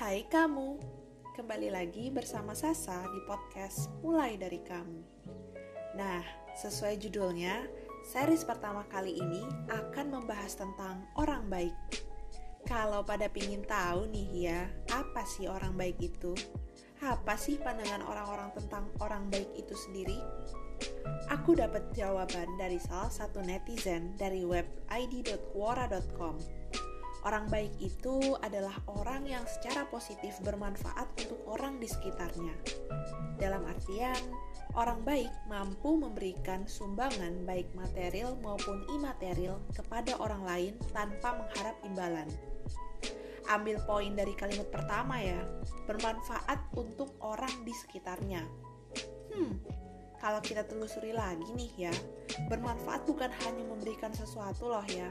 [0.00, 0.80] Hai kamu,
[1.36, 5.00] kembali lagi bersama Sasa di podcast Mulai Dari Kamu.
[5.92, 6.24] Nah,
[6.56, 7.68] sesuai judulnya,
[8.08, 11.76] series pertama kali ini akan membahas tentang orang baik.
[12.64, 16.32] Kalau pada pingin tahu nih ya, apa sih orang baik itu?
[17.04, 20.16] Apa sih pandangan orang-orang tentang orang baik itu sendiri?
[21.28, 26.59] Aku dapat jawaban dari salah satu netizen dari web id.quora.com
[27.20, 32.56] Orang baik itu adalah orang yang secara positif bermanfaat untuk orang di sekitarnya.
[33.36, 34.16] Dalam artian,
[34.72, 42.28] orang baik mampu memberikan sumbangan baik material maupun imaterial kepada orang lain tanpa mengharap imbalan.
[43.52, 45.44] Ambil poin dari kalimat pertama ya,
[45.84, 48.48] bermanfaat untuk orang di sekitarnya.
[49.36, 49.60] Hmm,
[50.16, 51.94] kalau kita telusuri lagi nih ya,
[52.48, 55.10] bermanfaat bukan hanya memberikan sesuatu loh ya,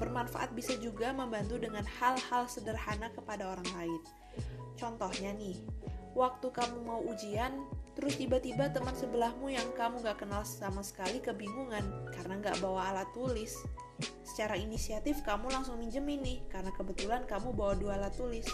[0.00, 4.00] Bermanfaat bisa juga membantu dengan hal-hal sederhana kepada orang lain.
[4.76, 5.60] Contohnya nih,
[6.16, 11.84] waktu kamu mau ujian, terus tiba-tiba teman sebelahmu yang kamu gak kenal sama sekali kebingungan
[12.16, 13.52] karena gak bawa alat tulis.
[14.24, 18.48] Secara inisiatif kamu langsung minjem ini karena kebetulan kamu bawa dua alat tulis.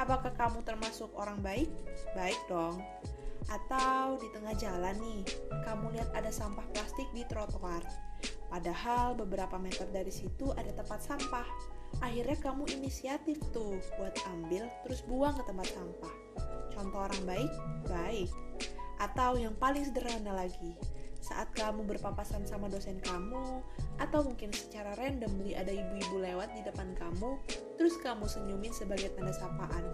[0.00, 1.68] Apakah kamu termasuk orang baik?
[2.16, 2.80] Baik dong.
[3.52, 5.22] Atau di tengah jalan nih,
[5.64, 7.84] kamu lihat ada sampah plastik di trotoar.
[8.50, 11.46] Padahal beberapa meter dari situ ada tempat sampah.
[12.02, 16.14] Akhirnya kamu inisiatif tuh buat ambil terus buang ke tempat sampah.
[16.74, 17.52] Contoh orang baik?
[17.86, 18.30] Baik.
[18.98, 20.76] Atau yang paling sederhana lagi,
[21.20, 23.62] saat kamu berpapasan sama dosen kamu,
[24.00, 27.38] atau mungkin secara random randomly ada ibu-ibu lewat di depan kamu,
[27.76, 29.84] terus kamu senyumin sebagai tanda sapaan.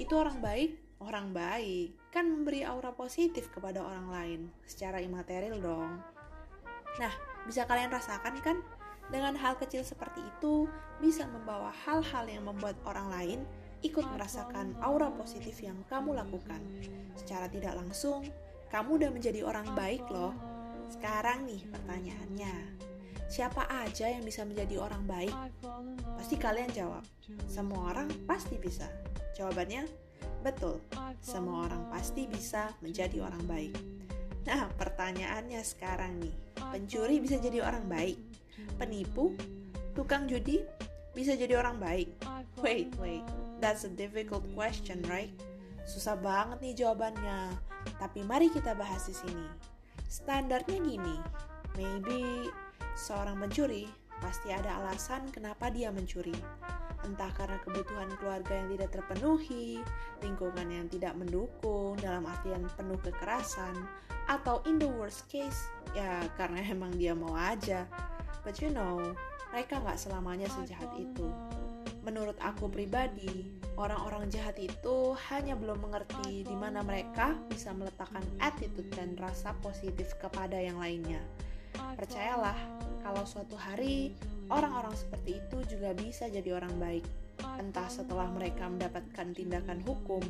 [0.00, 0.76] Itu orang baik?
[1.00, 1.96] Orang baik.
[2.08, 6.00] Kan memberi aura positif kepada orang lain, secara imaterial dong.
[7.00, 7.14] Nah,
[7.44, 8.58] bisa kalian rasakan kan?
[9.12, 10.64] Dengan hal kecil seperti itu,
[10.96, 13.40] bisa membawa hal-hal yang membuat orang lain
[13.84, 16.60] ikut merasakan aura positif yang kamu lakukan.
[17.20, 18.24] Secara tidak langsung,
[18.72, 20.32] kamu udah menjadi orang baik loh.
[20.88, 22.80] Sekarang nih pertanyaannya,
[23.28, 25.36] siapa aja yang bisa menjadi orang baik?
[26.16, 27.04] Pasti kalian jawab,
[27.44, 28.88] semua orang pasti bisa.
[29.36, 29.84] Jawabannya,
[30.40, 30.80] betul,
[31.20, 33.76] semua orang pasti bisa menjadi orang baik.
[34.48, 36.36] Nah, pertanyaannya sekarang nih,
[36.74, 38.18] pencuri bisa jadi orang baik?
[38.74, 39.38] Penipu?
[39.94, 40.66] Tukang judi?
[41.14, 42.10] Bisa jadi orang baik?
[42.58, 43.22] Wait, wait,
[43.62, 45.30] that's a difficult question, right?
[45.86, 47.54] Susah banget nih jawabannya.
[48.02, 49.46] Tapi mari kita bahas di sini.
[50.10, 51.16] Standarnya gini,
[51.78, 52.50] maybe
[52.98, 53.86] seorang pencuri
[54.18, 56.34] pasti ada alasan kenapa dia mencuri
[57.04, 59.80] entah karena kebutuhan keluarga yang tidak terpenuhi,
[60.24, 63.76] lingkungan yang tidak mendukung dalam artian penuh kekerasan,
[64.26, 67.84] atau in the worst case, ya karena emang dia mau aja.
[68.44, 69.00] But you know,
[69.52, 71.28] mereka nggak selamanya sejahat itu.
[72.04, 73.48] Menurut aku pribadi,
[73.80, 80.12] orang-orang jahat itu hanya belum mengerti di mana mereka bisa meletakkan attitude dan rasa positif
[80.20, 81.24] kepada yang lainnya.
[81.96, 82.56] Percayalah,
[83.00, 84.12] kalau suatu hari
[84.52, 87.04] Orang-orang seperti itu juga bisa jadi orang baik,
[87.56, 90.20] entah setelah mereka mendapatkan tindakan hukum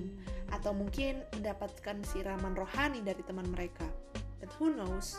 [0.54, 3.86] atau mungkin mendapatkan siraman rohani dari teman mereka.
[4.38, 5.18] But who knows?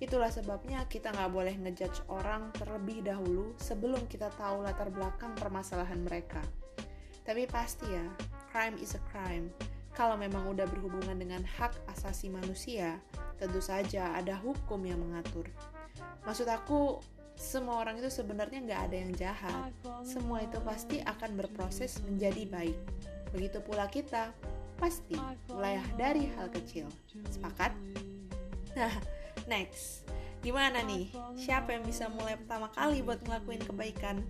[0.00, 6.00] Itulah sebabnya kita nggak boleh ngejudge orang terlebih dahulu sebelum kita tahu latar belakang permasalahan
[6.00, 6.40] mereka.
[7.26, 8.06] Tapi pasti ya,
[8.48, 9.52] crime is a crime.
[9.92, 12.96] Kalau memang udah berhubungan dengan hak asasi manusia,
[13.36, 15.44] tentu saja ada hukum yang mengatur.
[16.24, 16.96] Maksud aku,
[17.40, 19.72] semua orang itu sebenarnya nggak ada yang jahat.
[20.04, 22.76] Semua itu pasti akan berproses menjadi baik.
[23.32, 24.36] Begitu pula kita,
[24.76, 25.16] pasti
[25.48, 26.84] mulai dari hal kecil.
[27.32, 27.72] Sepakat?
[28.76, 28.92] Nah,
[29.48, 30.04] next.
[30.44, 31.08] Gimana nih?
[31.32, 34.20] Siapa yang bisa mulai pertama kali buat ngelakuin kebaikan?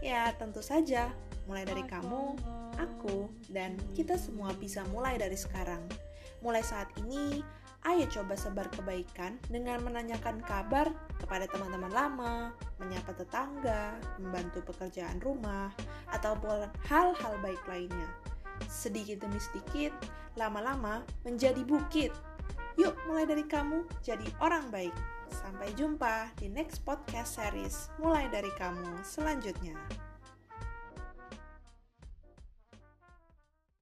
[0.00, 1.12] Ya, tentu saja.
[1.44, 2.40] Mulai dari kamu,
[2.80, 5.84] aku, dan kita semua bisa mulai dari sekarang.
[6.40, 7.44] Mulai saat ini,
[7.84, 10.88] ayo coba sebar kebaikan dengan menanyakan kabar
[11.20, 12.34] kepada teman-teman lama,
[12.80, 15.68] menyapa tetangga, membantu pekerjaan rumah,
[16.12, 18.08] ataupun hal-hal baik lainnya.
[18.68, 19.92] Sedikit demi sedikit,
[20.40, 22.10] lama-lama menjadi bukit.
[22.80, 24.94] Yuk mulai dari kamu jadi orang baik.
[25.34, 29.74] Sampai jumpa di next podcast series Mulai dari Kamu selanjutnya.